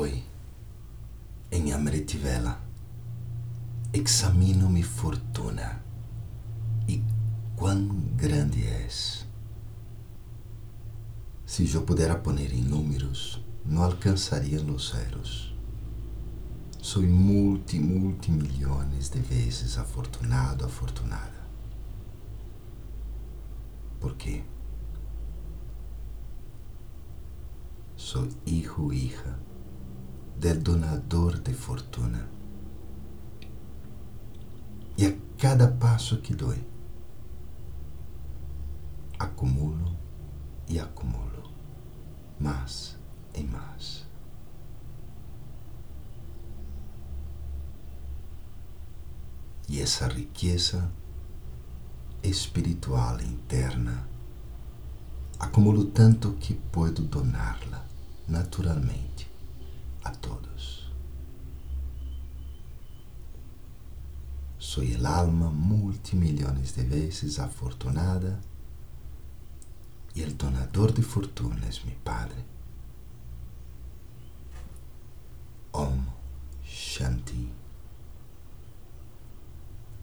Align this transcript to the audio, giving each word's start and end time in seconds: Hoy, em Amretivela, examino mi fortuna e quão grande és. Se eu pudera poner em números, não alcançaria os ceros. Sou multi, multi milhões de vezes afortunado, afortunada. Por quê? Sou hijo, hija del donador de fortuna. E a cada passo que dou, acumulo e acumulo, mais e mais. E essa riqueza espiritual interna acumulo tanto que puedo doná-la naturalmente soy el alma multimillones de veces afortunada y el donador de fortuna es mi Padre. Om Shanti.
Hoy, 0.00 0.22
em 1.50 1.72
Amretivela, 1.72 2.60
examino 3.92 4.70
mi 4.70 4.84
fortuna 4.84 5.82
e 6.86 7.02
quão 7.56 7.88
grande 8.14 8.64
és. 8.64 9.26
Se 11.44 11.74
eu 11.74 11.82
pudera 11.82 12.14
poner 12.14 12.52
em 12.54 12.62
números, 12.62 13.44
não 13.64 13.82
alcançaria 13.82 14.62
os 14.62 14.90
ceros. 14.90 15.52
Sou 16.80 17.02
multi, 17.02 17.80
multi 17.80 18.30
milhões 18.30 19.08
de 19.08 19.18
vezes 19.18 19.78
afortunado, 19.78 20.64
afortunada. 20.64 21.42
Por 23.98 24.14
quê? 24.14 24.44
Sou 27.96 28.28
hijo, 28.46 28.92
hija 28.92 29.48
del 30.38 30.62
donador 30.62 31.40
de 31.40 31.52
fortuna. 31.52 32.28
E 34.96 35.06
a 35.06 35.16
cada 35.36 35.68
passo 35.68 36.20
que 36.20 36.34
dou, 36.34 36.54
acumulo 39.18 39.96
e 40.68 40.78
acumulo, 40.78 41.50
mais 42.38 42.96
e 43.34 43.42
mais. 43.42 44.06
E 49.68 49.80
essa 49.80 50.06
riqueza 50.06 50.90
espiritual 52.22 53.20
interna 53.20 54.08
acumulo 55.38 55.84
tanto 55.86 56.32
que 56.34 56.54
puedo 56.54 57.02
doná-la 57.02 57.84
naturalmente 58.26 59.37
soy 64.58 64.92
el 64.92 65.06
alma 65.06 65.50
multimillones 65.50 66.74
de 66.74 66.84
veces 66.84 67.38
afortunada 67.38 68.40
y 70.14 70.22
el 70.22 70.36
donador 70.36 70.92
de 70.92 71.02
fortuna 71.02 71.66
es 71.68 71.84
mi 71.84 71.92
Padre. 71.92 72.44
Om 75.72 76.06
Shanti. 76.64 77.27